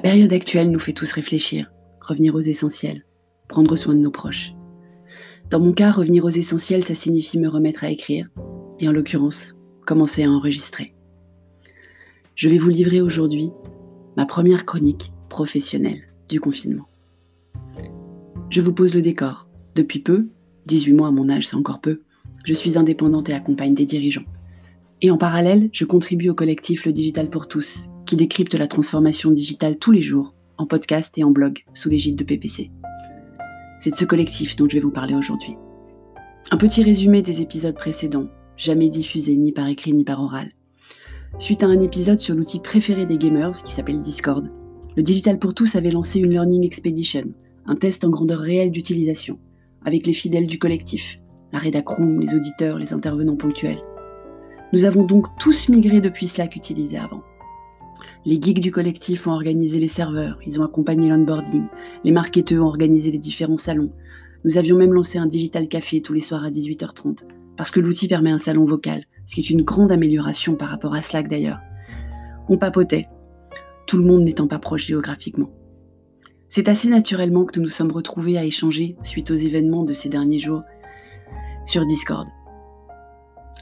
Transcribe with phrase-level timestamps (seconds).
[0.00, 3.04] période actuelle nous fait tous réfléchir, revenir aux essentiels,
[3.48, 4.52] prendre soin de nos proches.
[5.50, 8.28] Dans mon cas, revenir aux essentiels, ça signifie me remettre à écrire,
[8.78, 9.54] et en l'occurrence,
[9.86, 10.94] commencer à enregistrer.
[12.34, 13.50] Je vais vous livrer aujourd'hui
[14.16, 16.88] ma première chronique professionnelle du confinement.
[18.48, 19.48] Je vous pose le décor.
[19.74, 20.28] Depuis peu,
[20.66, 22.00] 18 mois à mon âge, c'est encore peu,
[22.44, 24.24] je suis indépendante et accompagne des dirigeants.
[25.02, 29.30] Et en parallèle, je contribue au collectif Le Digital pour tous, qui décrypte la transformation
[29.30, 32.72] digitale tous les jours, en podcast et en blog, sous l'égide de PPC.
[33.78, 35.54] C'est de ce collectif dont je vais vous parler aujourd'hui.
[36.50, 40.50] Un petit résumé des épisodes précédents, jamais diffusés ni par écrit ni par oral.
[41.38, 44.50] Suite à un épisode sur l'outil préféré des gamers, qui s'appelle Discord,
[44.96, 47.26] le Digital pour tous avait lancé une Learning Expedition,
[47.64, 49.38] un test en grandeur réelle d'utilisation,
[49.84, 51.20] avec les fidèles du collectif,
[51.52, 53.84] la rédac-room, les auditeurs, les intervenants ponctuels.
[54.72, 57.22] Nous avons donc tous migré depuis Slack utilisé avant.
[58.24, 61.64] Les geeks du collectif ont organisé les serveurs, ils ont accompagné l'onboarding,
[62.04, 63.92] les marketeurs ont organisé les différents salons.
[64.44, 67.24] Nous avions même lancé un digital café tous les soirs à 18h30,
[67.56, 70.94] parce que l'outil permet un salon vocal, ce qui est une grande amélioration par rapport
[70.94, 71.60] à Slack d'ailleurs.
[72.48, 73.08] On papotait,
[73.86, 75.50] tout le monde n'étant pas proche géographiquement.
[76.48, 80.08] C'est assez naturellement que nous nous sommes retrouvés à échanger suite aux événements de ces
[80.08, 80.62] derniers jours
[81.64, 82.26] sur Discord.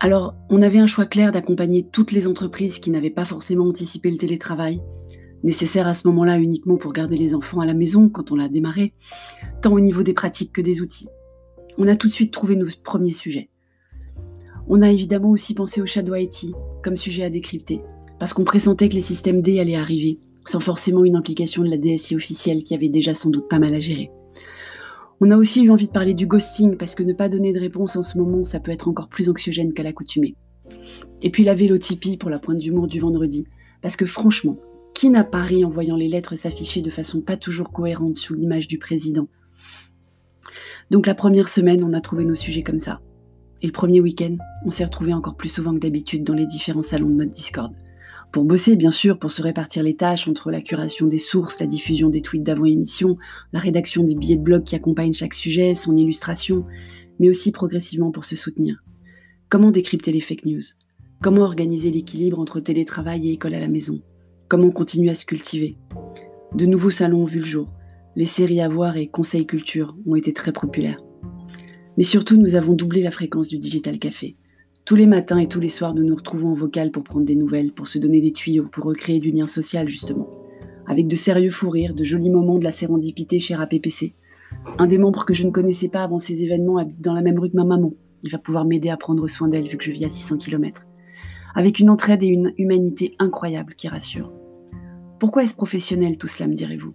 [0.01, 4.11] Alors, on avait un choix clair d'accompagner toutes les entreprises qui n'avaient pas forcément anticipé
[4.11, 4.81] le télétravail,
[5.43, 8.49] nécessaire à ce moment-là uniquement pour garder les enfants à la maison quand on l'a
[8.49, 8.95] démarré,
[9.61, 11.09] tant au niveau des pratiques que des outils.
[11.79, 13.51] On a tout de suite trouvé nos premiers sujets.
[14.69, 16.55] On a évidemment aussi pensé au Shadow IT
[16.85, 17.81] comme sujet à décrypter,
[18.21, 21.77] parce qu'on pressentait que les systèmes D allaient arriver, sans forcément une implication de la
[21.77, 24.11] DSI officielle qui avait déjà sans doute pas mal à gérer.
[25.21, 27.59] On a aussi eu envie de parler du ghosting parce que ne pas donner de
[27.59, 30.37] réponse en ce moment, ça peut être encore plus anxiogène qu'à l'accoutumée.
[31.23, 33.47] Et puis la vélo Tipeee pour la pointe d'humour du vendredi.
[33.83, 34.59] Parce que franchement,
[34.95, 38.35] qui n'a pas ri en voyant les lettres s'afficher de façon pas toujours cohérente sous
[38.35, 39.29] l'image du président?
[40.91, 43.01] Donc la première semaine, on a trouvé nos sujets comme ça.
[43.61, 46.83] Et le premier week-end, on s'est retrouvé encore plus souvent que d'habitude dans les différents
[46.83, 47.73] salons de notre Discord.
[48.33, 51.67] Pour bosser, bien sûr, pour se répartir les tâches entre la curation des sources, la
[51.67, 53.17] diffusion des tweets d'avant-émission,
[53.53, 56.65] la rédaction des billets de blog qui accompagnent chaque sujet, son illustration,
[57.19, 58.83] mais aussi progressivement pour se soutenir.
[59.49, 60.63] Comment décrypter les fake news?
[61.23, 64.01] Comment organiser l'équilibre entre télétravail et école à la maison?
[64.49, 65.77] Comment continuer à se cultiver?
[66.55, 67.73] De nouveaux salons ont vu le jour.
[68.15, 71.03] Les séries à voir et conseils culture ont été très populaires.
[71.97, 74.37] Mais surtout, nous avons doublé la fréquence du Digital Café.
[74.89, 77.35] Tous les matins et tous les soirs, nous nous retrouvons en vocal pour prendre des
[77.35, 80.31] nouvelles, pour se donner des tuyaux, pour recréer du lien social justement.
[80.87, 84.15] Avec de sérieux fous rires, de jolis moments de la sérendipité chez APPC.
[84.79, 87.39] Un des membres que je ne connaissais pas avant ces événements habite dans la même
[87.39, 87.93] rue que ma maman.
[88.23, 90.87] Il va pouvoir m'aider à prendre soin d'elle vu que je vis à 600 km.
[91.55, 94.33] Avec une entraide et une humanité incroyables qui rassurent.
[95.21, 96.95] Pourquoi est-ce professionnel tout cela, me direz-vous?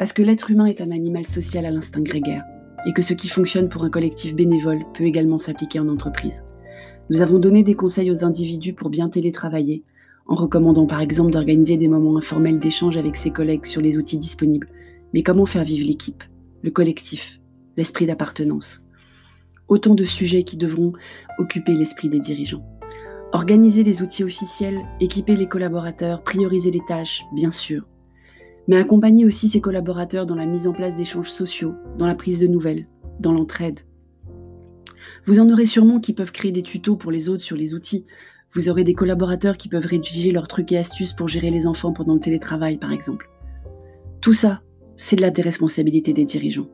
[0.00, 2.42] Parce que l'être humain est un animal social à l'instinct grégaire,
[2.88, 6.42] et que ce qui fonctionne pour un collectif bénévole peut également s'appliquer en entreprise.
[7.10, 9.82] Nous avons donné des conseils aux individus pour bien télétravailler,
[10.28, 14.16] en recommandant par exemple d'organiser des moments informels d'échange avec ses collègues sur les outils
[14.16, 14.68] disponibles.
[15.12, 16.22] Mais comment faire vivre l'équipe,
[16.62, 17.40] le collectif,
[17.76, 18.84] l'esprit d'appartenance?
[19.66, 20.92] Autant de sujets qui devront
[21.38, 22.64] occuper l'esprit des dirigeants.
[23.32, 27.88] Organiser les outils officiels, équiper les collaborateurs, prioriser les tâches, bien sûr.
[28.68, 32.38] Mais accompagner aussi ses collaborateurs dans la mise en place d'échanges sociaux, dans la prise
[32.38, 32.86] de nouvelles,
[33.18, 33.80] dans l'entraide,
[35.26, 38.06] vous en aurez sûrement qui peuvent créer des tutos pour les autres sur les outils.
[38.52, 41.92] Vous aurez des collaborateurs qui peuvent rédiger leurs trucs et astuces pour gérer les enfants
[41.92, 43.30] pendant le télétravail, par exemple.
[44.20, 44.62] Tout ça,
[44.96, 46.68] c'est de la déresponsabilité des dirigeants.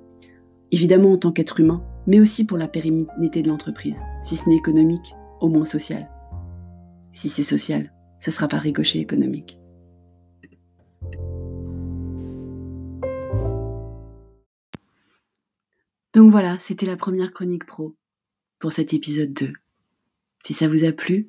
[0.72, 4.00] Évidemment en tant qu'être humain, mais aussi pour la pérennité de l'entreprise.
[4.22, 6.08] Si ce n'est économique, au moins social.
[7.12, 9.58] Si c'est social, ça sera pas ricochet économique.
[16.14, 17.94] Donc voilà, c'était la première chronique pro
[18.70, 19.52] cet épisode 2.
[20.44, 21.28] Si ça vous a plu,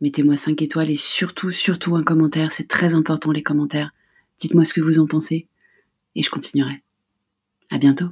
[0.00, 2.52] mettez-moi 5 étoiles et surtout, surtout un commentaire.
[2.52, 3.92] C'est très important les commentaires.
[4.38, 5.48] Dites-moi ce que vous en pensez
[6.14, 6.82] et je continuerai.
[7.70, 8.10] À bientôt.